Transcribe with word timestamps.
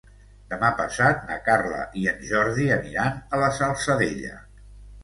Demà 0.53 0.69
passat 0.79 1.21
na 1.31 1.37
Carla 1.49 1.83
i 2.05 2.09
en 2.15 2.27
Jordi 2.33 2.67
aniran 2.79 3.21
a 3.39 3.45
la 3.45 3.53
Salzadella. 3.61 4.39